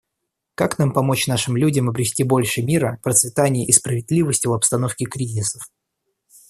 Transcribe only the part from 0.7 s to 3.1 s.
нам помочь нашим людям обрести больше мира,